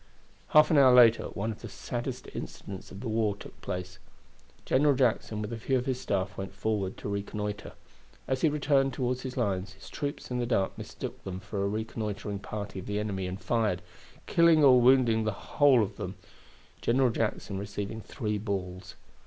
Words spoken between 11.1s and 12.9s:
them for a reconnoitering party of